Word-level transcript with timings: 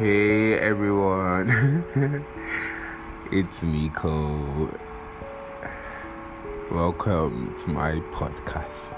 Hey 0.00 0.58
everyone, 0.58 1.84
it's 3.30 3.62
Nico. 3.62 4.74
Welcome 6.70 7.54
to 7.58 7.68
my 7.68 7.96
podcast. 8.10 8.96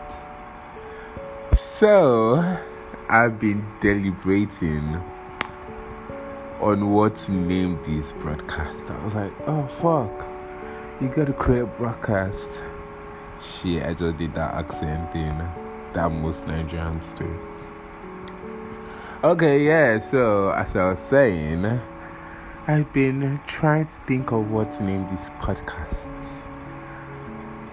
So, 1.58 2.56
I've 3.08 3.40
been 3.40 3.66
deliberating 3.80 5.02
on 6.60 6.92
what 6.92 7.16
to 7.16 7.32
name 7.32 7.80
this 7.84 8.12
broadcast. 8.12 8.88
I 8.88 9.04
was 9.04 9.16
like, 9.16 9.32
oh 9.48 9.66
fuck, 9.82 10.28
you 11.00 11.08
gotta 11.08 11.32
create 11.32 11.62
a 11.62 11.66
broadcast. 11.66 12.48
Shit, 13.42 13.82
I 13.82 13.94
just 13.94 14.18
did 14.18 14.34
that 14.34 14.54
accent 14.54 15.12
thing 15.12 15.36
that 15.94 16.12
most 16.12 16.44
Nigerians 16.44 17.18
do. 17.18 17.26
Okay, 19.24 19.64
yeah, 19.64 20.00
so 20.00 20.50
as 20.50 20.74
I 20.74 20.90
was 20.90 20.98
saying, 20.98 21.64
I've 22.66 22.92
been 22.92 23.38
trying 23.46 23.86
to 23.86 23.92
think 24.04 24.32
of 24.32 24.50
what 24.50 24.72
to 24.72 24.82
name 24.82 25.06
this 25.06 25.30
podcast. 25.38 26.10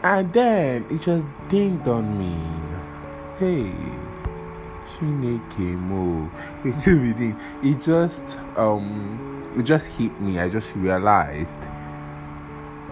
And 0.04 0.32
then 0.32 0.86
it 0.92 1.02
just 1.02 1.26
dinged 1.48 1.88
on 1.88 2.20
me. 2.20 2.38
Hey, 3.40 3.74
Chineke 4.86 5.76
Mo. 5.76 6.30
It 7.64 7.82
just 7.82 8.22
um 8.56 9.52
it 9.58 9.64
just 9.64 9.88
hit 9.88 10.22
me. 10.22 10.38
I 10.38 10.50
just 10.50 10.76
realized 10.76 11.62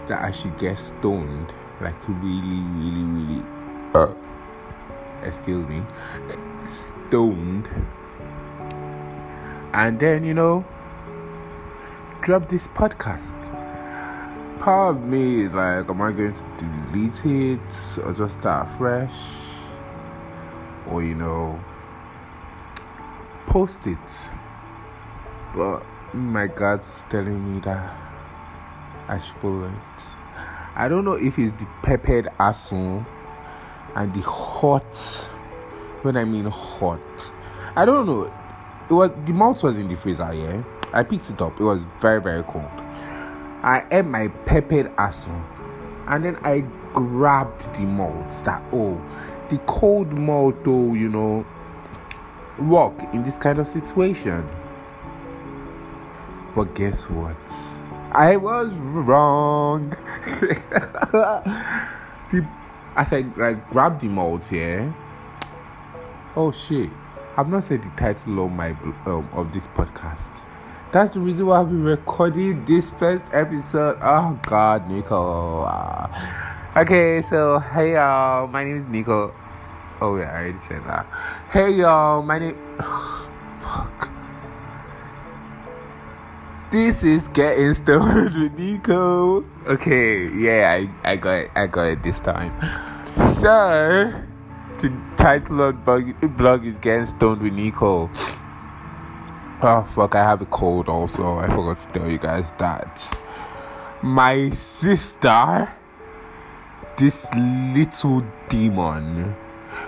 that 0.07 0.25
I 0.25 0.31
should 0.31 0.57
get 0.57 0.79
stoned. 0.79 1.53
Like 1.79 1.93
really, 2.07 2.63
really, 2.73 3.03
really 3.03 3.45
uh, 3.93 4.15
excuse 5.21 5.67
me. 5.67 5.83
Stoned 6.71 7.69
and 9.77 9.99
then 9.99 10.23
you 10.23 10.33
know 10.33 10.65
drop 12.23 12.49
this 12.49 12.67
podcast. 12.69 13.35
Part 14.59 14.95
of 14.95 15.03
me 15.03 15.45
is 15.45 15.53
like 15.53 15.87
am 15.87 16.01
i 16.01 16.11
going 16.11 16.33
to 16.33 16.43
delete 16.57 17.25
it 17.25 17.99
or 18.03 18.11
just 18.11 18.39
start 18.39 18.67
fresh 18.79 19.13
or 20.89 21.03
you 21.03 21.13
know 21.13 21.63
post 23.45 23.85
it. 23.85 23.97
But 25.55 25.85
my 26.11 26.47
god's 26.47 27.03
telling 27.11 27.53
me 27.53 27.61
that 27.61 27.95
i 29.07 29.19
should 29.19 29.35
follow 29.35 29.65
it. 29.65 30.03
I 30.75 30.87
don't 30.87 31.05
know 31.05 31.13
if 31.13 31.37
it's 31.37 31.55
the 31.59 31.67
peppered 31.83 32.29
asun 32.39 33.05
and 33.95 34.13
the 34.15 34.21
hot 34.21 34.95
when 36.01 36.17
i 36.17 36.23
mean 36.23 36.45
hot. 36.45 36.99
I 37.75 37.85
don't 37.85 38.07
know 38.07 38.33
it 38.89 38.93
was 38.93 39.11
the 39.25 39.33
malt 39.33 39.63
was 39.63 39.77
in 39.77 39.87
the 39.87 39.95
freezer, 39.95 40.33
yeah. 40.33 40.63
I 40.93 41.03
picked 41.03 41.29
it 41.29 41.41
up. 41.41 41.59
It 41.59 41.63
was 41.63 41.85
very, 41.99 42.21
very 42.21 42.43
cold. 42.43 42.65
I 43.63 43.85
ate 43.91 44.05
my 44.05 44.29
peppered 44.45 44.95
asun 44.95 45.43
and 46.07 46.23
then 46.23 46.37
I 46.37 46.61
grabbed 46.93 47.73
the 47.75 47.81
malt 47.81 48.29
that 48.45 48.63
oh 48.71 48.99
the 49.49 49.57
cold 49.59 50.11
malt 50.13 50.63
though, 50.63 50.93
you 50.93 51.09
know, 51.09 51.45
work 52.59 52.93
in 53.13 53.23
this 53.23 53.37
kind 53.37 53.59
of 53.59 53.67
situation. 53.67 54.47
But 56.55 56.73
guess 56.75 57.09
what? 57.09 57.35
I 58.11 58.37
was 58.37 58.73
wrong. 58.73 59.89
the, 62.31 62.47
as 62.95 63.13
I 63.13 63.25
like 63.35 63.69
grabbed 63.69 64.01
the 64.01 64.07
malt 64.07 64.51
yeah. 64.51 64.91
Oh 66.35 66.51
shit. 66.51 66.89
I've 67.39 67.49
not 67.49 67.65
said 67.65 67.83
the 67.83 67.91
title 67.95 68.45
of 68.45 68.51
my 68.51 68.71
um, 69.05 69.29
of 69.31 69.53
this 69.53 69.67
podcast. 69.67 70.31
That's 70.91 71.13
the 71.13 71.19
reason 71.19 71.45
why 71.45 71.61
I've 71.61 71.67
been 71.67 71.83
recording 71.83 72.65
this 72.65 72.89
first 72.89 73.21
episode. 73.31 73.99
Oh 74.01 74.39
God, 74.47 74.89
Nico. 74.89 75.63
Ah. 75.67 76.73
Okay, 76.75 77.21
so 77.21 77.59
hey 77.59 77.93
y'all, 77.93 78.47
my 78.47 78.63
name 78.63 78.81
is 78.81 78.87
Nico. 78.87 79.35
Oh 80.01 80.17
yeah, 80.17 80.31
I 80.31 80.41
already 80.41 80.57
said 80.67 80.83
that. 80.85 81.05
Hey 81.51 81.73
y'all, 81.73 82.23
my 82.23 82.39
name. 82.39 82.57
fuck. 83.61 84.09
This 86.71 87.03
is 87.03 87.21
getting 87.29 87.75
started 87.75 88.35
with 88.35 88.57
Nico. 88.57 89.45
Okay, 89.67 90.27
yeah, 90.29 90.73
I, 90.73 91.11
I 91.11 91.15
got 91.17 91.33
it. 91.33 91.51
I 91.55 91.67
got 91.67 91.85
it 91.85 92.01
this 92.01 92.19
time. 92.19 92.51
So 93.35 94.11
the 94.79 95.06
title 95.17 95.61
of 95.61 95.83
blog 95.83 96.65
is 96.65 96.77
Getting 96.77 97.07
Stoned 97.07 97.41
with 97.41 97.53
Nico. 97.53 98.09
Oh 99.63 99.83
fuck, 99.95 100.13
I 100.13 100.23
have 100.23 100.41
a 100.41 100.45
cold 100.45 100.87
also. 100.87 101.37
I 101.37 101.47
forgot 101.47 101.77
to 101.77 101.99
tell 101.99 102.09
you 102.09 102.19
guys 102.19 102.51
that. 102.59 103.17
My 104.03 104.51
sister, 104.51 105.67
this 106.97 107.25
little 107.35 108.23
demon. 108.47 109.35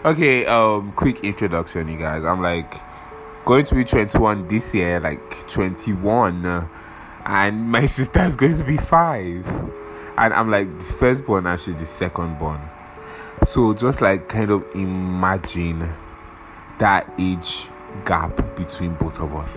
Okay, 0.03 0.47
um, 0.47 0.91
quick 0.93 1.23
introduction, 1.23 1.87
you 1.89 1.97
guys. 1.97 2.23
I'm 2.23 2.41
like 2.41 2.81
going 3.45 3.65
to 3.65 3.75
be 3.75 3.83
21 3.83 4.47
this 4.47 4.73
year, 4.73 4.99
like 4.99 5.47
21, 5.47 6.69
and 7.25 7.71
my 7.71 7.85
sister 7.97 8.25
is 8.25 8.35
going 8.35 8.57
to 8.57 8.63
be 8.63 8.77
five, 8.77 9.47
and 10.17 10.33
I'm 10.33 10.49
like 10.49 10.79
the 10.79 10.85
firstborn, 10.85 11.45
she's 11.57 11.75
the 11.75 11.85
second 11.85 12.39
born. 12.39 12.59
So 13.47 13.73
just 13.73 14.01
like 14.01 14.29
kind 14.29 14.51
of 14.51 14.63
imagine 14.75 15.89
that 16.79 17.11
age 17.17 17.67
gap 18.05 18.35
between 18.55 18.93
both 18.95 19.19
of 19.19 19.33
us. 19.35 19.51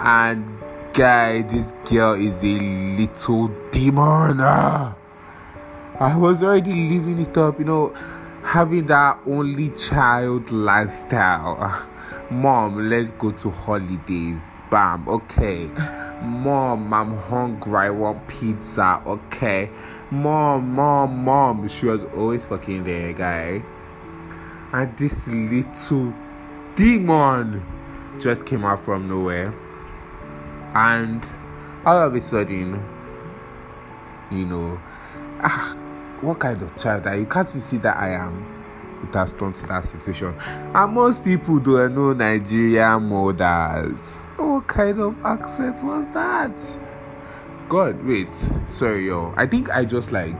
And 0.00 0.58
guy, 0.92 1.42
this 1.42 1.72
girl 1.88 2.14
is 2.14 2.42
a 2.42 2.58
little 2.98 3.48
demon. 3.70 4.40
Ah. 4.40 4.96
I 5.98 6.16
was 6.16 6.42
already 6.42 6.72
living 6.72 7.20
it 7.20 7.36
up, 7.36 7.58
you 7.58 7.66
know, 7.66 7.94
having 8.42 8.86
that 8.86 9.20
only 9.26 9.68
child 9.70 10.50
lifestyle. 10.50 11.86
Mom, 12.30 12.88
let's 12.88 13.10
go 13.12 13.32
to 13.32 13.50
holidays. 13.50 14.40
Bam, 14.70 15.08
okay. 15.08 15.66
Mom, 16.22 16.94
I'm 16.94 17.16
hungry. 17.16 17.76
I 17.76 17.90
want 17.90 18.28
pizza. 18.28 19.02
Okay. 19.04 19.68
Mom, 20.12 20.74
mom, 20.74 21.24
mom. 21.24 21.66
She 21.68 21.86
was 21.86 22.02
always 22.16 22.44
fucking 22.44 22.84
there, 22.84 23.12
guy. 23.12 23.64
And 24.72 24.96
this 24.96 25.26
little 25.26 26.14
demon 26.76 27.64
just 28.20 28.46
came 28.46 28.64
out 28.64 28.84
from 28.84 29.08
nowhere. 29.08 29.52
And 30.74 31.20
all 31.84 32.06
of 32.06 32.14
a 32.14 32.20
sudden, 32.20 32.80
you 34.30 34.46
know, 34.46 34.80
ah, 35.42 35.74
what 36.20 36.38
kind 36.38 36.62
of 36.62 36.76
child 36.76 37.08
are 37.08 37.16
you? 37.16 37.26
Can't 37.26 37.52
you 37.54 37.60
see 37.60 37.78
that 37.78 37.96
I 37.96 38.10
am? 38.10 38.46
It 39.08 39.14
has 39.14 39.32
turned 39.32 39.56
to 39.56 39.66
that 39.66 39.88
situation. 39.88 40.34
And 40.38 40.92
most 40.92 41.24
people 41.24 41.58
don't 41.58 41.94
know 41.94 42.12
Nigerian 42.12 43.08
mothers. 43.08 43.98
What 44.40 44.66
kind 44.68 44.98
of 45.00 45.22
accent 45.22 45.82
was 45.84 46.06
that? 46.14 46.50
God, 47.68 48.02
wait. 48.04 48.28
Sorry, 48.70 49.06
yo. 49.06 49.34
I 49.36 49.46
think 49.46 49.68
I 49.70 49.84
just 49.84 50.12
like. 50.12 50.34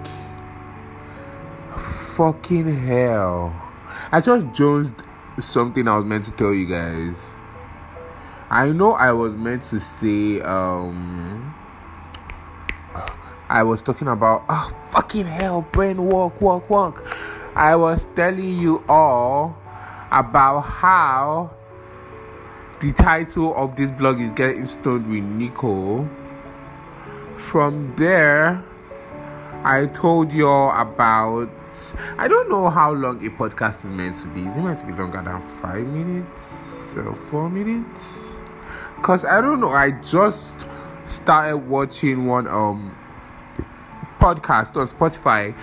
Fucking 2.16 2.87
hell. 2.87 3.55
I 4.11 4.22
just 4.22 4.47
jonesed 4.55 4.94
something 5.38 5.87
I 5.87 5.99
was 5.99 6.06
meant 6.06 6.25
to 6.25 6.31
tell 6.31 6.55
you 6.55 6.66
guys. 6.66 7.15
I 8.49 8.72
know 8.72 8.93
I 8.93 9.12
was 9.12 9.34
meant 9.37 9.65
to 9.66 9.78
say, 9.78 10.41
um. 10.41 11.55
I 13.50 13.62
was 13.62 13.82
talking 13.82 14.09
about. 14.09 14.44
Oh, 14.49 14.71
fucking 14.93 15.27
hell, 15.27 15.61
brain 15.72 16.06
walk, 16.06 16.41
walk, 16.41 16.71
walk. 16.71 17.05
I 17.55 17.77
was 17.77 18.09
telling 18.17 18.59
you 18.59 18.82
all 18.88 19.58
about 20.11 20.61
how 20.61 21.50
the 22.81 22.93
title 22.93 23.55
of 23.56 23.77
this 23.77 23.91
blog 23.91 24.21
is 24.21 24.32
Getting 24.32 24.67
Stoned 24.67 25.06
with 25.11 25.23
Nico. 25.23 26.09
From 27.37 27.94
there, 27.97 28.65
I 29.65 29.87
told 29.87 30.32
you 30.32 30.49
all 30.49 30.71
about. 30.81 31.50
I 32.17 32.27
don't 32.27 32.49
know 32.49 32.71
how 32.71 32.93
long 32.93 33.25
a 33.25 33.29
podcast 33.31 33.81
is 33.81 33.85
meant 33.85 34.19
to 34.21 34.27
be. 34.29 34.47
Is 34.47 34.56
it 34.56 34.61
meant 34.61 34.79
to 34.79 34.87
be 34.87 34.93
longer 34.93 35.23
than 35.23 35.43
five 35.61 35.87
minutes 35.87 36.31
or 36.97 37.15
four 37.15 37.50
minutes? 37.50 38.00
Cause 39.03 39.27
I 39.27 39.43
don't 39.43 39.61
know. 39.61 39.73
I 39.73 39.91
just 39.91 40.55
started 41.06 41.59
watching 41.59 42.27
one 42.27 42.47
um 42.47 42.97
podcast 44.19 44.77
on 44.77 44.87
Spotify. 44.88 45.55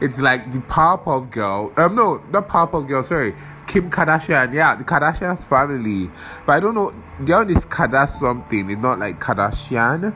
It's 0.00 0.18
like 0.18 0.52
the 0.52 0.58
Powerpuff 0.58 1.30
Girl. 1.30 1.72
Um, 1.76 1.94
no, 1.94 2.22
not 2.30 2.48
Powerpuff 2.48 2.86
Girl. 2.86 3.02
Sorry, 3.02 3.34
Kim 3.66 3.90
Kardashian, 3.90 4.52
yeah, 4.52 4.74
the 4.74 4.84
Kardashians 4.84 5.44
family. 5.44 6.10
But 6.44 6.52
I 6.52 6.60
don't 6.60 6.74
know, 6.74 6.94
the 7.20 7.32
one 7.32 7.50
is 7.50 7.64
Kardashian 7.64 8.18
something. 8.20 8.70
It's 8.70 8.80
not 8.80 8.98
like 8.98 9.20
Kardashian. 9.20 10.14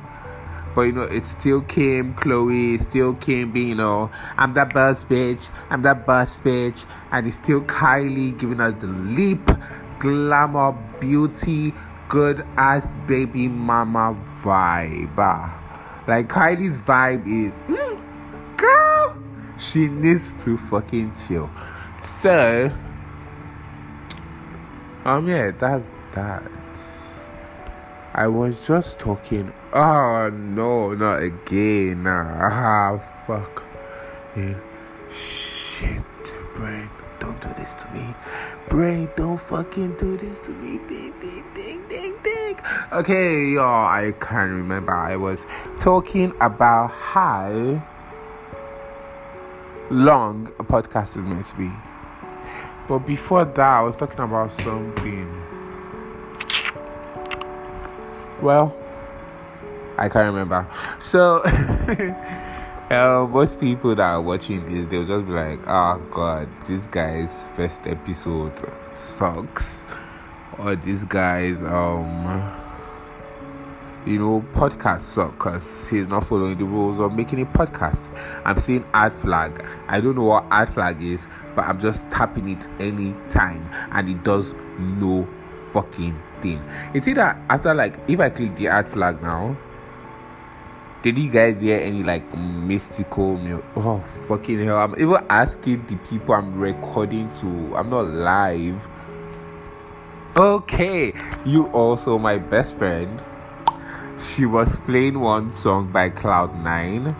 But 0.75 0.82
you 0.82 0.93
know, 0.93 1.03
it's 1.03 1.31
still 1.31 1.62
Kim, 1.62 2.15
Khloe, 2.15 2.81
still 2.88 3.15
Kim 3.15 3.56
you 3.56 3.75
know, 3.75 4.11
I'm 4.37 4.55
that 4.55 4.73
boss 4.73 5.05
bitch, 5.05 5.49
I'm 5.69 5.83
that 5.83 6.06
boss 6.06 6.38
bitch, 6.41 6.85
and 7.11 7.26
it's 7.26 7.37
still 7.37 7.62
Kylie 7.62 8.38
giving 8.38 8.61
us 8.61 8.75
the 8.81 8.87
leap, 8.87 9.50
glamour, 9.99 10.73
beauty, 11.00 11.75
good 12.09 12.47
ass 12.56 12.87
baby 13.09 13.49
mama 13.49 14.17
vibe. 14.43 15.17
Like 16.06 16.29
Kylie's 16.29 16.79
vibe 16.79 17.26
is, 17.26 17.53
mm, 17.69 18.00
she 19.61 19.87
needs 19.89 20.33
to 20.45 20.57
fucking 20.57 21.12
chill. 21.15 21.51
So, 22.23 22.73
um, 25.05 25.29
yeah, 25.29 25.51
that's 25.53 25.91
that. 26.15 26.43
I 28.12 28.27
was 28.27 28.67
just 28.67 28.99
talking. 28.99 29.53
Oh 29.73 30.29
no, 30.31 30.95
not 30.95 31.23
again. 31.23 32.07
Ah, 32.07 32.99
fuck. 33.27 33.65
Shit, 35.12 36.03
brain, 36.55 36.89
don't 37.19 37.41
do 37.41 37.49
this 37.57 37.75
to 37.77 37.91
me. 37.93 38.15
Brain, 38.69 39.09
don't 39.17 39.41
fucking 39.41 39.97
do 39.97 40.17
this 40.17 40.39
to 40.47 40.51
me. 40.51 40.79
Ding, 40.89 41.15
ding, 41.21 41.45
ding, 41.55 41.83
ding, 41.89 42.15
ding. 42.23 42.57
Okay, 42.93 43.47
y'all, 43.47 43.87
I 43.87 44.12
can't 44.21 44.51
remember. 44.51 44.95
I 44.95 45.17
was 45.17 45.39
talking 45.81 46.33
about 46.41 46.91
how 46.91 47.83
long 49.90 50.46
a 50.58 50.64
podcast 50.64 51.10
is 51.10 51.25
meant 51.25 51.46
to 51.46 51.56
be. 51.56 51.70
But 52.88 53.00
before 53.00 53.44
that, 53.44 53.58
I 53.58 53.82
was 53.82 53.96
talking 53.96 54.20
about 54.20 54.52
something. 54.62 55.26
Well, 58.40 58.75
I 59.98 60.08
can't 60.08 60.32
remember. 60.32 60.66
So, 61.02 61.42
uh, 62.90 63.26
most 63.31 63.60
people 63.60 63.94
that 63.94 64.02
are 64.02 64.22
watching 64.22 64.64
this, 64.64 64.90
they'll 64.90 65.06
just 65.06 65.26
be 65.26 65.32
like, 65.32 65.60
"Oh 65.66 66.00
God, 66.10 66.48
this 66.66 66.87
guy's 66.87 67.46
first 67.56 67.87
episode 67.87 68.52
sucks," 68.94 69.84
or 70.58 70.76
"This 70.76 71.04
guy's 71.04 71.58
um." 71.58 72.60
You 74.06 74.19
know, 74.19 74.44
podcast 74.55 75.02
suck 75.02 75.32
because 75.32 75.88
he's 75.88 76.06
not 76.06 76.26
following 76.26 76.56
the 76.58 76.64
rules 76.64 76.99
of 76.99 77.12
making 77.12 77.43
a 77.43 77.47
podcast. 77.47 78.08
I'm 78.44 78.58
seeing 78.58 78.85
ad 78.94 79.12
flag. 79.12 79.67
I 79.88 80.00
don't 80.00 80.17
know 80.17 80.25
what 80.25 80.47
ad 80.50 80.73
flag 80.73 81.02
is, 81.02 81.26
but 81.55 81.67
I'm 81.67 81.79
just 81.79 82.08
tapping 82.11 82.49
it 82.49 82.67
anytime 82.81 83.69
and 83.93 84.08
it 84.08 84.25
does 84.25 84.55
no 84.79 85.29
fucking 85.73 86.20
thing. 86.41 86.62
See 87.02 87.12
that 87.14 87.37
after 87.50 87.75
like 87.75 87.99
if 88.08 88.20
I 88.20 88.31
click 88.31 88.56
the 88.56 88.69
ad 88.69 88.88
flag 88.88 89.23
now, 89.23 89.56
did 91.02 91.19
you 91.19 91.31
guys 91.31 91.61
hear 91.61 91.79
any 91.79 92.02
like 92.02 92.23
mystical 92.37 93.41
oh 93.76 94.05
fucking 94.29 94.62
hell 94.62 94.76
i'm 94.76 94.93
even 95.00 95.17
asking 95.31 95.82
the 95.87 95.97
people 96.06 96.35
i'm 96.35 96.58
recording 96.58 97.26
to 97.41 97.75
i'm 97.75 97.88
not 97.88 98.06
live 98.06 98.87
okay 100.37 101.11
you 101.47 101.69
also 101.69 102.19
my 102.19 102.37
best 102.37 102.76
friend 102.76 103.23
she 104.20 104.44
was 104.44 104.78
playing 104.81 105.19
one 105.20 105.50
song 105.50 105.90
by 105.90 106.11
Cloud9. 106.11 107.14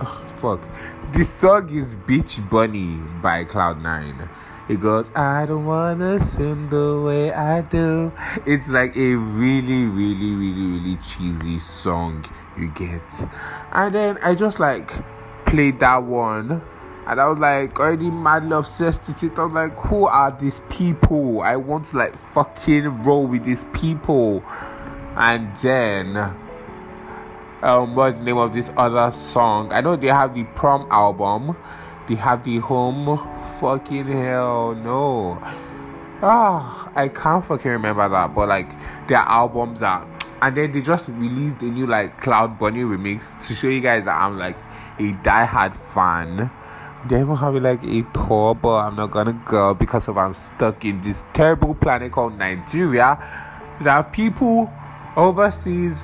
Oh, 0.00 0.26
fuck. 0.36 0.60
The 1.12 1.24
song 1.24 1.68
is 1.70 1.96
Beach 1.96 2.40
Bunny 2.48 2.96
by 3.22 3.44
Cloud9. 3.44 4.28
It 4.68 4.80
goes, 4.80 5.08
I 5.14 5.46
don't 5.46 5.64
wanna 5.64 6.24
sing 6.30 6.68
the 6.68 7.00
way 7.00 7.32
I 7.32 7.62
do. 7.62 8.12
It's 8.46 8.66
like 8.68 8.96
a 8.96 9.14
really, 9.14 9.84
really, 9.84 10.34
really, 10.34 10.66
really 10.66 10.96
cheesy 10.96 11.58
song 11.58 12.24
you 12.56 12.68
get. 12.68 13.02
And 13.72 13.94
then 13.94 14.18
I 14.22 14.34
just 14.34 14.60
like 14.60 14.92
played 15.46 15.80
that 15.80 16.02
one. 16.02 16.62
And 17.06 17.20
I 17.20 17.26
was 17.28 17.38
like 17.38 17.78
already 17.78 18.10
madly 18.10 18.56
obsessed 18.56 19.06
with 19.06 19.22
it. 19.22 19.38
I 19.38 19.44
was 19.44 19.52
like, 19.52 19.76
who 19.78 20.06
are 20.06 20.36
these 20.36 20.60
people? 20.68 21.40
I 21.42 21.54
want 21.54 21.86
to 21.86 21.98
like 21.98 22.14
fucking 22.32 23.02
roll 23.04 23.26
with 23.26 23.44
these 23.44 23.64
people 23.72 24.42
and 25.16 25.54
then 25.56 26.16
um 27.62 27.94
what's 27.94 28.18
the 28.18 28.24
name 28.24 28.38
of 28.38 28.52
this 28.52 28.70
other 28.76 29.16
song? 29.16 29.72
I 29.72 29.80
know 29.80 29.96
they 29.96 30.08
have 30.08 30.34
the 30.34 30.44
prom 30.54 30.86
album. 30.90 31.56
They 32.08 32.14
have 32.14 32.44
the 32.44 32.58
home 32.58 33.18
fucking 33.58 34.06
hell 34.06 34.74
no. 34.74 35.38
Ah 36.22 36.90
i 36.96 37.08
can't 37.08 37.44
fucking 37.44 37.70
remember 37.70 38.08
that 38.08 38.34
but 38.34 38.48
like 38.48 38.70
their 39.06 39.18
albums 39.18 39.82
are 39.82 40.08
and 40.40 40.56
then 40.56 40.72
they 40.72 40.80
just 40.80 41.08
released 41.08 41.60
a 41.60 41.66
new 41.66 41.86
like 41.86 42.20
cloud 42.20 42.58
bunny 42.58 42.80
remix 42.80 43.38
to 43.46 43.54
show 43.54 43.68
you 43.68 43.80
guys 43.80 44.04
that 44.04 44.18
i'm 44.18 44.38
like 44.38 44.56
a 44.98 45.12
die-hard 45.22 45.74
fan. 45.74 46.50
They 47.06 47.20
even 47.20 47.36
have 47.36 47.54
like 47.56 47.84
a 47.84 48.02
tour 48.14 48.54
but 48.54 48.76
i'm 48.76 48.96
not 48.96 49.10
gonna 49.10 49.38
go 49.44 49.74
because 49.74 50.08
of 50.08 50.16
i'm 50.16 50.32
stuck 50.34 50.84
in 50.84 51.02
this 51.02 51.18
terrible 51.34 51.74
planet 51.74 52.12
called 52.12 52.38
nigeria 52.38 53.18
that 53.82 54.12
people 54.12 54.72
overseas 55.16 55.96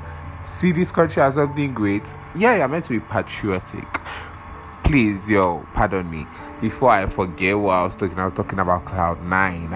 see 0.44 0.72
this 0.72 0.90
country 0.90 1.22
as 1.22 1.34
something 1.34 1.74
great, 1.74 2.06
yeah, 2.36 2.56
you're 2.56 2.68
meant 2.68 2.84
to 2.84 2.90
be 2.90 3.00
patriotic. 3.00 4.00
Please, 4.84 5.28
yo, 5.28 5.66
pardon 5.74 6.10
me. 6.10 6.26
Before 6.60 6.90
I 6.90 7.06
forget 7.06 7.58
what 7.58 7.72
I 7.72 7.84
was 7.84 7.94
talking, 7.94 8.18
I 8.18 8.24
was 8.24 8.34
talking 8.34 8.58
about 8.58 8.84
Cloud 8.84 9.22
Nine. 9.24 9.70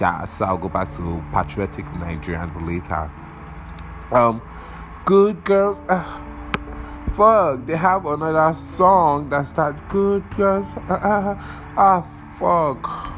Yeah, 0.00 0.24
so 0.24 0.46
I'll 0.46 0.56
go 0.56 0.68
back 0.68 0.90
to 0.92 1.22
patriotic 1.32 1.84
Nigerians 1.86 2.66
later. 2.66 3.10
Um, 4.12 4.40
good 5.04 5.44
girls. 5.44 5.78
Uh, 5.88 6.02
fuck, 7.14 7.66
they 7.66 7.76
have 7.76 8.06
another 8.06 8.58
song 8.58 9.28
that 9.30 9.48
starts 9.48 9.80
good 9.88 10.24
girls. 10.36 10.66
Uh, 10.88 10.94
uh, 10.94 11.34
ah, 11.76 12.00
fuck. 12.38 13.10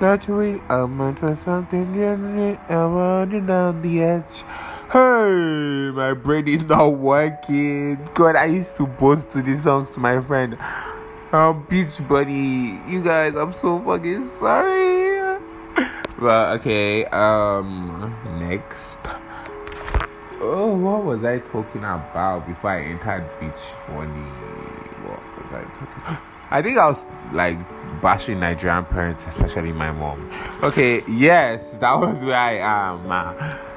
Naturally, 0.00 0.60
I'm 0.68 1.00
into 1.00 1.36
something 1.36 1.92
new. 1.92 2.58
I'm 2.68 2.94
running 2.94 3.46
down 3.46 3.82
the 3.82 4.02
edge. 4.02 4.44
Hey, 4.92 5.90
my 5.94 6.12
brain 6.12 6.46
is 6.46 6.64
not 6.64 6.98
working. 6.98 7.96
God, 8.12 8.36
I 8.36 8.44
used 8.44 8.76
to 8.76 8.86
boast 8.86 9.30
to 9.30 9.40
these 9.40 9.62
songs 9.62 9.88
to 9.90 10.00
my 10.00 10.20
friend. 10.20 10.58
Um, 11.32 11.66
Beach 11.70 12.06
Buddy. 12.06 12.78
You 12.86 13.02
guys, 13.02 13.34
I'm 13.34 13.54
so 13.54 13.82
fucking 13.82 14.28
sorry. 14.38 15.38
But 16.18 16.60
okay, 16.60 17.06
um, 17.06 18.14
next. 18.38 18.98
Oh, 20.42 20.76
what 20.76 21.04
was 21.04 21.24
I 21.24 21.38
talking 21.38 21.84
about 21.84 22.46
before 22.46 22.72
I 22.72 22.82
entered 22.82 23.26
Beach 23.40 23.72
Bunny? 23.88 24.28
What 25.08 25.22
was 25.38 25.52
I 25.52 25.62
talking? 25.78 26.22
I 26.50 26.60
think 26.60 26.76
I 26.76 26.88
was 26.88 27.02
like 27.32 27.56
bashing 28.02 28.40
Nigerian 28.40 28.84
parents, 28.84 29.24
especially 29.26 29.72
my 29.72 29.90
mom. 29.90 30.30
Okay, 30.62 31.02
yes, 31.08 31.64
that 31.80 31.98
was 31.98 32.22
where 32.22 32.36
I 32.36 32.58
am. 32.58 33.71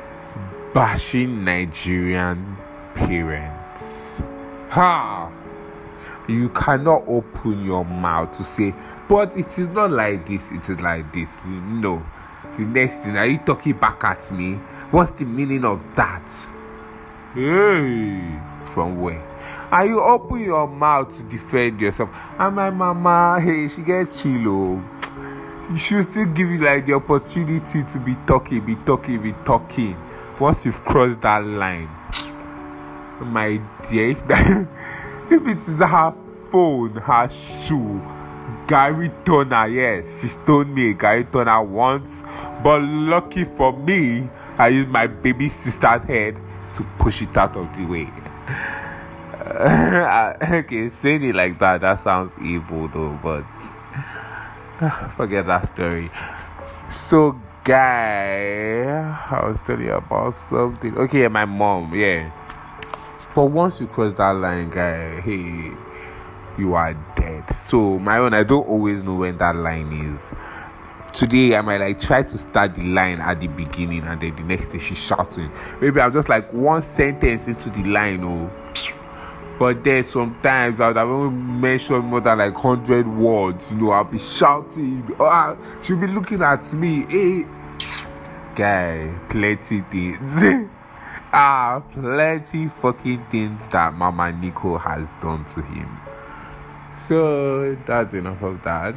Bashing 0.75 1.45
Nigerian 1.45 2.57
parents. 2.95 3.81
Ha! 4.71 5.31
You 6.27 6.49
cannot 6.49 7.05
open 7.07 7.63
your 7.63 7.85
mouth 7.85 8.35
to 8.35 8.43
say, 8.43 8.73
but 9.07 9.31
it 9.37 9.57
is 9.57 9.69
not 9.69 9.91
like 9.91 10.27
this, 10.27 10.43
it 10.51 10.67
is 10.67 10.77
like 10.81 11.13
this. 11.13 11.29
No. 11.45 12.05
The 12.57 12.63
next 12.63 12.97
thing, 12.97 13.15
are 13.15 13.25
you 13.25 13.37
talking 13.37 13.77
back 13.77 14.03
at 14.03 14.29
me? 14.33 14.55
What's 14.91 15.11
the 15.11 15.23
meaning 15.23 15.63
of 15.63 15.81
that? 15.95 16.27
Hey, 17.33 18.37
from 18.73 18.99
where? 18.99 19.23
Are 19.71 19.85
you 19.85 20.01
open 20.01 20.41
your 20.41 20.67
mouth 20.67 21.15
to 21.15 21.23
defend 21.23 21.79
yourself? 21.79 22.09
And 22.37 22.53
my 22.53 22.69
mama, 22.69 23.39
hey, 23.39 23.69
she 23.69 23.81
get 23.81 24.11
chill. 24.11 24.49
Oh. 24.49 24.83
You 25.71 25.77
should 25.77 26.11
still 26.11 26.25
give 26.25 26.49
you 26.49 26.57
like 26.57 26.85
the 26.85 26.95
opportunity 26.95 27.81
to 27.81 27.97
be 27.97 28.17
talking, 28.27 28.65
be 28.65 28.75
talking, 28.75 29.23
be 29.23 29.31
talking 29.45 29.95
once 30.39 30.65
you've 30.65 30.83
crossed 30.83 31.21
that 31.21 31.45
line, 31.45 31.89
my 33.21 33.61
dear, 33.89 34.11
if, 34.11 34.27
that, 34.27 34.67
if 35.31 35.47
it 35.47 35.57
is 35.57 35.79
her 35.79 36.13
phone, 36.51 36.95
her 36.95 37.29
shoe, 37.29 38.01
Gary 38.67 39.11
Turner, 39.25 39.67
yes, 39.67 40.21
she 40.21 40.27
stole 40.27 40.65
me 40.65 40.93
Gary 40.93 41.23
Turner 41.25 41.63
once, 41.63 42.23
but 42.63 42.81
lucky 42.81 43.45
for 43.45 43.77
me, 43.77 44.29
I 44.57 44.69
used 44.69 44.89
my 44.89 45.07
baby 45.07 45.49
sister's 45.49 46.03
head 46.03 46.35
to 46.73 46.83
push 46.99 47.21
it 47.21 47.35
out 47.37 47.55
of 47.55 47.73
the 47.75 47.85
way. 47.85 48.09
okay, 50.65 50.89
saying 50.89 51.23
it 51.23 51.35
like 51.35 51.59
that, 51.59 51.81
that 51.81 51.99
sounds 52.01 52.33
evil 52.43 52.87
though, 52.89 53.17
but 53.21 53.43
forget 55.15 55.45
that 55.45 55.67
story. 55.73 56.11
So, 56.89 57.39
guy. 57.65 58.85
I 58.93 59.47
was 59.47 59.57
telling 59.65 59.85
you 59.85 59.93
about 59.93 60.35
something. 60.35 60.95
Okay, 60.97 61.27
my 61.27 61.45
mom, 61.45 61.93
yeah. 61.93 62.31
But 63.33 63.45
once 63.45 63.81
you 63.81 63.87
cross 63.87 64.13
that 64.13 64.31
line, 64.31 64.69
guy, 64.69 65.19
hey, 65.21 65.71
you 66.57 66.75
are 66.75 66.93
dead. 67.15 67.43
So 67.65 67.99
my 67.99 68.19
own, 68.19 68.33
I 68.33 68.43
don't 68.43 68.67
always 68.67 69.03
know 69.03 69.15
when 69.15 69.37
that 69.39 69.55
line 69.55 69.91
is. 69.91 70.31
Today 71.11 71.55
I 71.55 71.61
might 71.61 71.79
like 71.79 71.99
try 71.99 72.23
to 72.23 72.37
start 72.37 72.75
the 72.75 72.83
line 72.83 73.19
at 73.19 73.39
the 73.39 73.47
beginning 73.47 74.03
and 74.03 74.21
then 74.21 74.35
the 74.35 74.43
next 74.43 74.67
day 74.69 74.79
she's 74.79 74.97
shouting. 74.97 75.51
Maybe 75.81 75.99
I'm 75.99 76.13
just 76.13 76.29
like 76.29 76.51
one 76.53 76.81
sentence 76.81 77.47
into 77.47 77.69
the 77.71 77.83
line, 77.83 78.23
oh. 78.23 78.51
But 79.57 79.85
then 79.85 80.03
sometimes 80.03 80.81
I 80.81 80.87
would 80.87 80.97
have 80.97 81.31
mentioned 81.31 82.05
more 82.05 82.19
than 82.19 82.37
like 82.39 82.53
hundred 82.53 83.07
words. 83.07 83.63
You 83.71 83.77
know, 83.77 83.91
I'll 83.91 84.03
be 84.03 84.17
shouting. 84.17 85.09
Oh, 85.17 85.57
she'll 85.81 85.95
be 85.95 86.07
looking 86.07 86.43
at 86.43 86.73
me. 86.73 87.05
Hey, 87.07 87.45
guy, 88.55 89.13
plenty 89.29 89.81
things. 89.81 90.41
ah, 91.33 91.83
plenty 91.91 92.67
fucking 92.67 93.25
things 93.29 93.59
that 93.71 93.93
Mama 93.93 94.31
Nico 94.31 94.77
has 94.77 95.09
done 95.21 95.43
to 95.45 95.61
him. 95.61 95.99
So 97.07 97.75
that's 97.85 98.13
enough 98.13 98.41
of 98.41 98.63
that. 98.63 98.95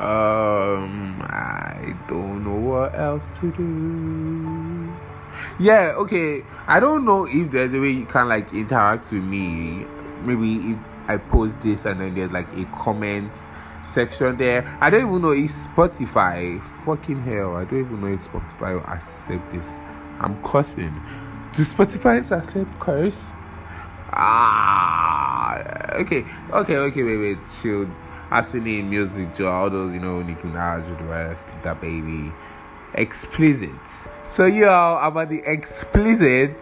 Um, 0.00 1.20
I 1.22 1.94
don't 2.08 2.44
know 2.44 2.54
what 2.54 2.94
else 2.94 3.28
to 3.40 3.52
do. 3.52 4.94
Yeah, 5.58 5.94
okay. 5.96 6.44
I 6.66 6.80
don't 6.80 7.04
know 7.04 7.26
if 7.26 7.50
there's 7.50 7.72
a 7.74 7.80
way 7.80 7.90
you 7.90 8.06
can 8.06 8.28
like 8.28 8.52
interact 8.52 9.12
with 9.12 9.22
me. 9.22 9.86
Maybe 10.22 10.72
if 10.72 10.78
I 11.08 11.16
post 11.16 11.60
this 11.60 11.84
and 11.84 12.00
then 12.00 12.14
there's 12.14 12.32
like 12.32 12.48
a 12.56 12.64
comment 12.66 13.32
section 13.88 14.36
there. 14.36 14.64
I 14.80 14.90
don't 14.90 15.08
even 15.08 15.22
know 15.22 15.32
if 15.32 15.50
Spotify, 15.50 16.62
fucking 16.84 17.22
hell, 17.22 17.56
I 17.56 17.64
don't 17.64 17.80
even 17.80 18.00
know 18.00 18.08
if 18.08 18.30
Spotify 18.30 18.74
will 18.74 18.86
accept 18.86 19.50
this. 19.50 19.78
I'm 20.20 20.42
cursing. 20.42 21.00
Do 21.56 21.64
Spotify 21.64 22.18
accept 22.20 22.78
curse? 22.78 23.16
Ah, 24.12 25.58
okay, 26.00 26.24
okay, 26.50 26.76
okay, 26.76 27.02
wait, 27.02 27.16
wait, 27.16 27.38
chill. 27.60 27.88
I've 28.30 28.46
seen 28.46 28.66
in 28.66 28.90
music, 28.90 29.34
Joe, 29.34 29.48
all 29.48 29.70
those, 29.70 29.92
you 29.92 30.00
know, 30.00 30.20
Nicki 30.22 30.42
Minaj, 30.42 30.86
the 30.98 31.04
rest, 31.04 31.46
that 31.62 31.80
baby. 31.80 32.32
Explicit. 32.94 33.70
So, 34.30 34.46
yo, 34.46 34.98
about 34.98 35.30
the 35.30 35.42
explicit. 35.50 36.56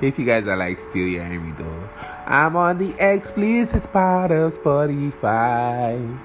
If 0.00 0.18
you 0.18 0.24
guys 0.24 0.46
are 0.46 0.56
like 0.56 0.78
still 0.78 1.06
hearing 1.06 1.46
me 1.46 1.52
though, 1.58 1.88
I'm 2.26 2.56
on 2.56 2.78
the 2.78 2.94
explicit 2.98 3.92
part 3.92 4.30
of 4.30 4.56
Spotify. 4.56 6.18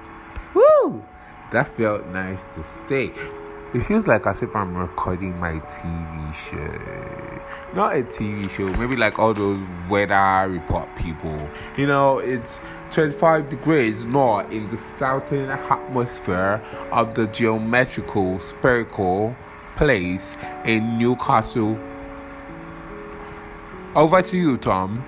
Woo! 0.56 1.02
That 1.52 1.76
felt 1.76 2.06
nice 2.06 2.40
to 2.54 2.64
say. 2.88 3.12
It 3.74 3.82
feels 3.82 4.06
like 4.06 4.26
as 4.26 4.40
if 4.42 4.56
I'm 4.56 4.74
recording 4.74 5.38
my 5.38 5.52
TV 5.52 6.32
show. 6.32 7.74
Not 7.74 7.94
a 7.94 8.02
TV 8.04 8.48
show, 8.48 8.66
maybe 8.78 8.96
like 8.96 9.18
all 9.18 9.34
those 9.34 9.60
weather 9.90 10.50
report 10.50 10.88
people. 10.96 11.46
You 11.76 11.86
know, 11.86 12.18
it's 12.20 12.58
25 12.92 13.50
degrees 13.50 14.06
north 14.06 14.50
in 14.50 14.70
the 14.70 14.80
southern 14.98 15.50
atmosphere 15.50 16.62
of 16.90 17.14
the 17.14 17.26
geometrical 17.26 18.40
spherical 18.40 19.36
place 19.76 20.36
in 20.64 20.96
Newcastle. 20.96 21.78
Over 23.94 24.22
to 24.22 24.36
you, 24.38 24.56
Tom. 24.56 25.04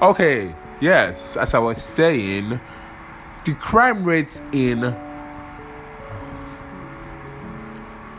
Okay, 0.00 0.54
yes, 0.80 1.36
as 1.36 1.54
I 1.54 1.58
was 1.58 1.82
saying, 1.82 2.60
the 3.44 3.54
crime 3.54 4.04
rates 4.04 4.40
in 4.52 4.80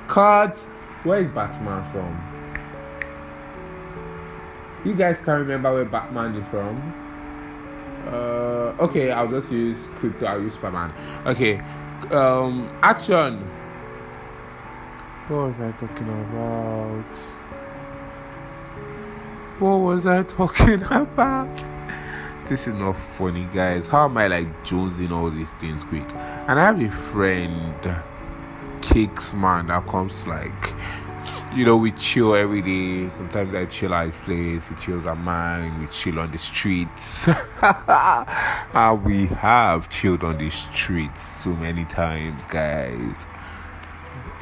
cards. 0.07 0.63
Where 1.03 1.21
is 1.21 1.29
Batman 1.29 1.83
from? 1.91 2.29
You 4.85 4.93
guys 4.93 5.17
can't 5.17 5.39
remember 5.39 5.73
where 5.73 5.85
Batman 5.85 6.35
is 6.35 6.47
from? 6.47 6.93
Uh, 8.07 8.75
okay, 8.83 9.11
I'll 9.11 9.29
just 9.29 9.51
use 9.51 9.77
crypto. 9.95 10.25
I'll 10.25 10.41
use 10.41 10.53
Superman. 10.53 10.93
Okay, 11.25 11.59
um, 12.11 12.69
action. 12.81 13.39
What 15.29 15.47
was 15.47 15.59
I 15.59 15.71
talking 15.71 16.09
about? 16.09 17.05
What 19.59 19.77
was 19.77 20.05
I 20.05 20.23
talking 20.23 20.83
about? 20.89 21.72
This 22.49 22.67
is 22.67 22.75
not 22.75 22.97
funny, 22.97 23.45
guys. 23.53 23.87
How 23.87 24.05
am 24.05 24.17
I 24.17 24.27
like 24.27 24.65
jonesing 24.65 25.11
all 25.11 25.29
these 25.31 25.49
things 25.61 25.83
quick? 25.85 26.09
And 26.47 26.59
I 26.59 26.65
have 26.65 26.81
a 26.81 26.91
friend, 26.91 28.03
Cakes 28.81 29.33
Man, 29.33 29.67
that 29.67 29.87
comes 29.87 30.27
like 30.27 30.73
you 31.55 31.65
know, 31.65 31.77
we 31.77 31.91
chill 31.91 32.35
every 32.35 32.61
day. 32.61 33.09
Sometimes 33.15 33.53
I 33.53 33.65
chill 33.65 33.93
at 33.93 34.07
his 34.07 34.15
place, 34.21 34.67
he 34.67 34.75
chills 34.75 35.05
at 35.05 35.17
mine, 35.17 35.81
we 35.81 35.87
chill 35.87 36.19
on 36.19 36.31
the 36.31 36.37
streets. 36.37 37.27
and 37.61 39.03
we 39.03 39.27
have 39.27 39.89
chilled 39.89 40.23
on 40.23 40.37
the 40.37 40.49
streets 40.49 41.21
so 41.41 41.51
many 41.51 41.85
times, 41.85 42.45
guys. 42.45 43.25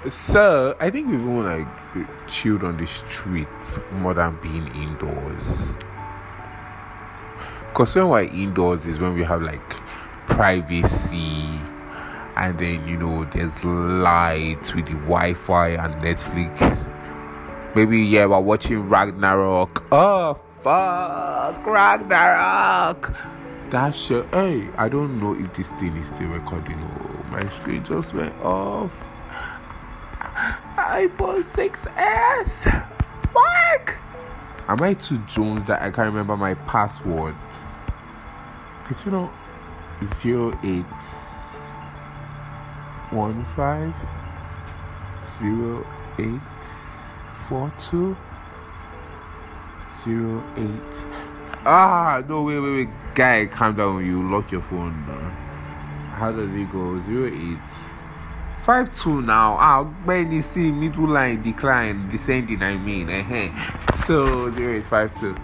So 0.09 0.75
I 0.79 0.89
think 0.89 1.09
we've 1.09 1.21
even 1.21 1.43
like 1.43 2.27
chilled 2.27 2.63
on 2.63 2.77
the 2.77 2.87
streets 2.87 3.79
more 3.91 4.13
than 4.13 4.39
being 4.41 4.67
indoors. 4.67 5.43
Cause 7.73 7.95
when 7.95 8.09
we're 8.09 8.23
indoors 8.23 8.85
is 8.85 8.99
when 8.99 9.15
we 9.15 9.23
have 9.23 9.41
like 9.41 9.69
privacy 10.27 11.59
and 12.35 12.57
then 12.59 12.87
you 12.87 12.97
know 12.97 13.25
there's 13.25 13.63
lights 13.63 14.73
with 14.73 14.85
the 14.85 14.93
Wi-Fi 14.93 15.69
and 15.69 15.95
Netflix 16.03 16.87
Maybe 17.73 17.99
yeah, 18.03 18.25
we're 18.25 18.41
watching 18.41 18.89
Ragnarok. 18.89 19.85
Oh 19.93 20.37
fuck, 20.59 21.65
Ragnarok. 21.65 23.15
That 23.69 23.95
shit. 23.95 24.25
Hey, 24.33 24.67
I 24.77 24.89
don't 24.89 25.21
know 25.21 25.33
if 25.39 25.53
this 25.53 25.69
thing 25.69 25.95
is 25.95 26.07
still 26.07 26.27
recording. 26.27 26.77
Oh, 26.81 27.23
my 27.31 27.47
screen 27.47 27.85
just 27.85 28.13
went 28.13 28.35
off. 28.41 28.91
iPhone 30.75 31.43
6s. 31.43 32.63
Fuck. 33.31 33.97
Am 34.67 34.81
I 34.81 34.93
too 34.95 35.19
Jones 35.19 35.65
that 35.67 35.81
I 35.81 35.91
can't 35.91 36.07
remember 36.09 36.35
my 36.35 36.55
password? 36.55 37.35
Know, 38.91 39.31
zero 40.21 40.51
eight 40.63 40.85
one 43.09 43.45
five 43.45 43.95
zero 45.39 45.87
eight 46.19 46.41
four 47.47 47.71
two 47.79 48.17
zero 50.03 50.43
eight. 50.57 51.05
Ah, 51.65 52.21
no, 52.27 52.43
wait, 52.43 52.59
wait, 52.59 52.71
wait, 52.71 52.89
guy, 53.15 53.45
calm 53.45 53.75
down. 53.75 54.05
You 54.05 54.29
lock 54.29 54.51
your 54.51 54.61
phone. 54.61 54.91
How 56.11 56.31
does 56.31 56.53
it 56.53 56.71
go? 56.71 56.99
Zero 56.99 57.27
eight 57.27 57.59
five 58.61 58.93
two 58.93 59.21
now. 59.21 59.55
Ah, 59.57 59.83
when 60.03 60.31
you 60.31 60.41
see 60.41 60.69
middle 60.71 61.07
line 61.07 61.41
decline, 61.41 62.09
descending, 62.09 62.61
I 62.61 62.75
mean, 62.75 63.09
uh-huh. 63.09 64.03
so 64.03 64.51
zero 64.51 64.77
eight 64.77 64.85
five 64.85 65.17
two. 65.17 65.35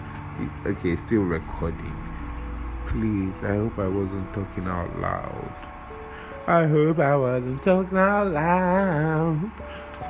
Okay, 0.66 0.96
still 0.96 1.22
recording. 1.22 2.07
Please, 2.88 3.34
I 3.42 3.56
hope 3.56 3.78
I 3.78 3.86
wasn't 3.86 4.32
talking 4.32 4.66
out 4.66 4.98
loud. 4.98 5.52
I 6.46 6.66
hope 6.66 6.98
I 6.98 7.14
wasn't 7.16 7.62
talking 7.62 7.98
out 7.98 8.28
loud. 8.28 9.50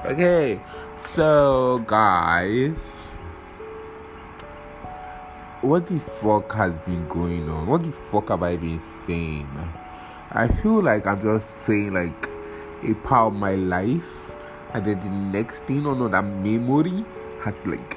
Okay, 0.07 0.61
so 1.15 1.83
guys, 1.89 2.79
what 5.61 5.89
the 5.89 5.99
fuck 6.21 6.53
has 6.53 6.79
been 6.87 7.09
going 7.09 7.51
on? 7.51 7.67
What 7.67 7.83
the 7.83 7.91
fuck 8.13 8.29
have 8.29 8.45
I 8.45 8.55
been 8.57 8.81
saying? 9.07 9.49
I 10.31 10.47
feel 10.47 10.81
like 10.81 11.07
I'm 11.07 11.21
just 11.21 11.67
saying 11.67 11.95
like 11.95 12.29
a 12.85 12.95
part 12.95 13.33
of 13.33 13.39
my 13.39 13.57
life, 13.57 14.37
and 14.73 14.85
then 14.87 15.01
the 15.01 15.39
next 15.39 15.65
thing, 15.65 15.85
or 15.85 15.97
no, 15.97 16.07
that 16.07 16.23
memory 16.23 17.05
has 17.43 17.55
like, 17.67 17.97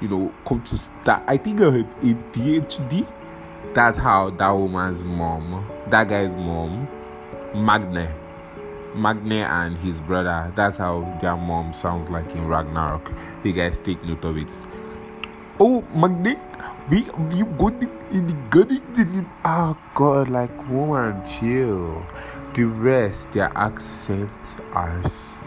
you 0.00 0.08
know, 0.08 0.32
come 0.46 0.62
to 0.62 0.78
start. 0.78 1.22
I 1.26 1.36
think 1.36 1.60
I 1.60 1.70
had 1.70 2.00
ADHD. 2.00 3.06
That's 3.74 3.96
how 3.96 4.30
that 4.30 4.50
woman's 4.50 5.02
mom, 5.02 5.66
that 5.88 6.08
guy's 6.08 6.34
mom, 6.34 6.88
Magne 7.54 8.08
Magne 8.94 9.42
and 9.42 9.76
his 9.78 10.00
brother. 10.00 10.52
That's 10.54 10.76
how 10.76 11.18
their 11.20 11.36
mom 11.36 11.72
sounds 11.72 12.10
like 12.10 12.28
in 12.34 12.46
Ragnarok. 12.46 13.12
You 13.44 13.52
guys 13.52 13.78
take 13.78 14.02
note 14.04 14.24
of 14.24 14.36
it. 14.36 14.48
Oh, 15.58 15.82
Magne, 15.94 16.36
we 16.90 16.98
you 17.34 17.46
got 17.58 17.82
it 17.82 17.90
in 18.10 18.26
the 18.26 18.34
good 18.50 18.72
Oh 19.44 19.76
God, 19.94 20.28
like 20.28 20.68
woman, 20.68 21.24
chill. 21.24 22.04
The 22.54 22.64
rest, 22.64 23.32
their 23.32 23.50
accents 23.56 24.56
are 24.72 25.02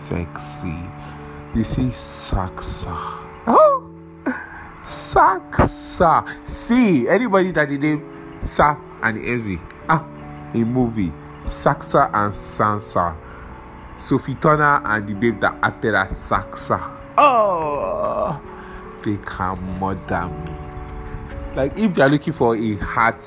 sexy. 0.08 0.80
You 1.54 1.64
see, 1.64 1.92
Saxa. 1.92 2.90
Oh, 3.48 3.85
Saxa. 4.88 6.24
See, 6.46 7.08
anybody 7.08 7.52
that 7.52 7.70
did 7.70 7.82
name 7.82 8.40
Sa 8.46 8.78
and 9.02 9.24
Evie. 9.24 9.60
Ah, 9.90 10.06
a 10.54 10.58
movie. 10.58 11.12
Saxa 11.48 12.10
and 12.14 12.34
Sansa 12.34 13.16
Sophie 13.98 14.36
Turner 14.36 14.82
and 14.84 15.08
the 15.08 15.14
babe 15.14 15.40
that 15.40 15.58
acted 15.64 15.96
as 15.96 16.18
Saxa. 16.28 16.92
Oh, 17.18 18.42
they 19.04 19.18
can 19.18 19.80
murder 19.80 20.28
me. 20.28 21.56
Like 21.56 21.78
if 21.78 21.94
they're 21.94 22.10
looking 22.10 22.34
for 22.34 22.58
a 22.58 22.76
heart 22.76 23.24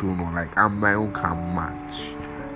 donor, 0.00 0.32
like 0.34 0.56
I'm 0.58 0.80
my 0.80 0.94
own 0.94 1.12
can 1.12 1.54
match. 1.54 2.12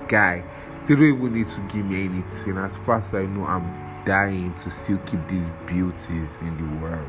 Guy, 0.09 0.43
they 0.85 0.95
don't 0.95 1.03
even 1.03 1.33
need 1.33 1.47
to 1.49 1.61
give 1.61 1.85
me 1.85 2.05
anything. 2.05 2.57
As 2.57 2.75
far 2.77 2.97
as 2.97 3.13
I 3.13 3.25
know, 3.25 3.45
I'm 3.45 4.03
dying 4.05 4.53
to 4.63 4.69
still 4.69 4.97
keep 4.99 5.25
these 5.29 5.47
beauties 5.65 6.37
in 6.41 6.57
the 6.57 6.85
world. 6.85 7.07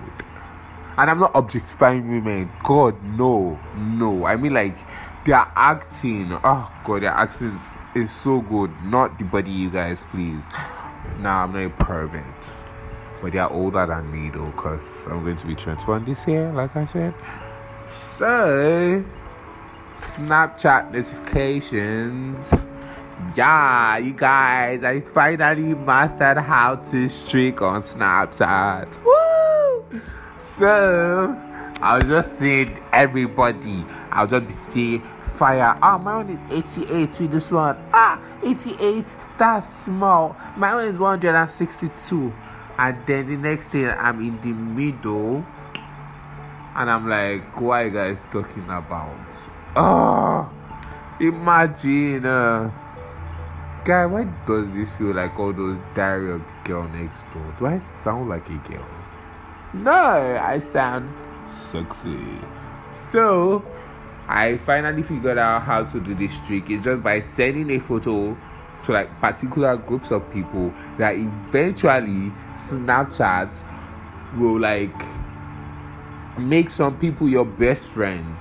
And 0.99 1.11
I'm 1.11 1.21
not 1.21 1.33
objectifying 1.35 2.11
women. 2.11 2.51
God, 2.63 3.03
no, 3.05 3.59
no. 3.77 4.25
I 4.25 4.37
mean 4.37 4.55
like 4.55 4.77
they 5.25 5.33
are 5.33 5.53
acting. 5.55 6.33
Oh 6.33 6.71
God, 6.85 7.03
they're 7.03 7.11
acting 7.11 7.61
is 7.97 8.13
so 8.13 8.41
good. 8.43 8.71
Not 8.85 9.19
the 9.19 9.25
body, 9.25 9.51
you 9.51 9.71
guys, 9.71 10.05
please. 10.11 10.43
Nah, 11.21 11.45
I'm 11.45 11.53
not 11.53 11.65
a 11.65 11.71
pervert. 11.71 12.25
But 13.23 13.33
they're 13.33 13.51
older 13.51 13.87
than 13.87 14.13
me 14.13 14.31
though, 14.31 14.51
because 14.51 15.07
I'm 15.07 15.25
going 15.25 15.37
to 15.37 15.47
be 15.47 15.55
21 15.55 16.05
this 16.05 16.27
year, 16.29 16.53
like 16.53 16.77
I 16.77 16.85
said. 16.85 17.15
So, 17.89 19.05
Snapchat 19.97 20.93
notifications. 20.93 22.37
Yeah, 23.35 23.97
you 23.97 24.13
guys, 24.13 24.85
I 24.85 25.01
finally 25.01 25.75
mastered 25.75 26.39
how 26.39 26.77
to 26.77 27.09
streak 27.09 27.63
on 27.63 27.83
Snapchat. 27.83 29.03
Woo! 29.05 30.01
So, 30.59 31.37
I'll 31.83 32.01
just 32.01 32.39
see 32.39 32.71
everybody. 32.93 33.85
I'll 34.11 34.27
just 34.27 34.47
be 34.47 34.55
seeing 34.55 35.03
fire. 35.27 35.79
Ah, 35.83 35.99
my 35.99 36.17
one 36.17 36.31
is 36.51 36.65
88 36.81 37.21
with 37.21 37.31
this 37.31 37.51
one. 37.51 37.77
Ah, 37.93 38.19
88. 38.43 39.05
That's 39.39 39.69
small. 39.85 40.35
My 40.57 40.75
one 40.75 40.89
is 40.89 40.99
162. 40.99 42.33
And 42.79 43.07
then 43.07 43.27
the 43.27 43.37
next 43.37 43.67
thing, 43.69 43.87
I'm 43.89 44.21
in 44.21 44.41
the 44.41 44.49
middle. 44.49 45.45
And 46.75 46.91
I'm 46.91 47.09
like, 47.09 47.61
what 47.61 47.75
are 47.75 47.85
you 47.87 47.91
guys 47.91 48.21
talking 48.31 48.65
about? 48.65 49.33
Oh, 49.77 50.51
imagine. 51.21 52.25
Uh, 52.25 52.71
guy, 53.85 54.07
why 54.07 54.25
does 54.47 54.73
this 54.73 54.91
feel 54.97 55.15
like 55.15 55.39
all 55.39 55.53
those 55.53 55.79
diary 55.95 56.33
of 56.33 56.41
the 56.41 56.55
girl 56.65 56.89
next 56.89 57.25
door? 57.35 57.55
Do 57.59 57.67
I 57.67 57.79
sound 57.79 58.31
like 58.31 58.49
a 58.49 58.57
girl? 58.71 58.96
No, 59.83 59.93
I 59.93 60.59
sound 60.73 61.13
sexy. 61.71 62.19
So, 63.13 63.65
I 64.29 64.57
finally 64.57 65.03
figured 65.03 65.39
out 65.39 65.63
how 65.63 65.85
to 65.85 66.01
do 66.01 66.15
this 66.15 66.39
trick. 66.47 66.71
It's 66.71 66.85
just 66.85 67.03
by 67.03 67.21
sending 67.21 67.71
a 67.71 67.79
photo 67.79 68.37
to 68.85 68.93
like 68.93 69.21
particular 69.21 69.77
groups 69.77 70.11
of 70.11 70.29
people 70.31 70.73
that 70.99 71.17
eventually 71.17 72.33
Snapchat 72.55 73.53
will 74.39 74.59
like 74.59 74.95
make 76.39 76.71
some 76.71 76.99
people 76.99 77.29
your 77.29 77.45
best 77.45 77.87
friends. 77.87 78.39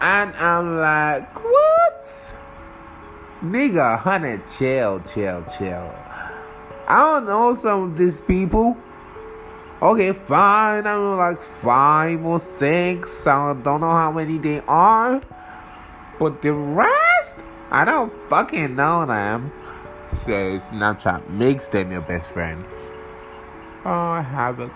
And 0.00 0.34
I'm 0.36 0.78
like, 0.78 1.34
what? 1.34 2.06
Nigga, 3.42 3.98
honey, 3.98 4.40
chill, 4.56 5.00
chill, 5.00 5.44
chill. 5.58 5.94
I 6.88 6.98
don't 6.98 7.26
know 7.26 7.54
some 7.56 7.82
of 7.84 7.96
these 7.96 8.20
people. 8.20 8.76
Okay, 9.82 10.12
fine. 10.12 10.86
I'm 10.86 11.16
like 11.16 11.40
five 11.40 12.22
or 12.24 12.38
six. 12.38 13.26
I 13.26 13.54
don't 13.54 13.80
know 13.80 13.92
how 13.92 14.12
many 14.12 14.36
they 14.36 14.60
are. 14.68 15.22
But 16.18 16.42
the 16.42 16.52
rest, 16.52 17.38
I 17.70 17.86
don't 17.86 18.12
fucking 18.28 18.76
know 18.76 19.06
them. 19.06 19.52
So 20.26 20.58
Snapchat 20.58 21.30
makes 21.30 21.66
them 21.68 21.92
your 21.92 22.02
best 22.02 22.28
friend. 22.28 22.62
Oh, 23.86 23.90
I 23.90 24.20
have 24.20 24.60
a 24.60 24.70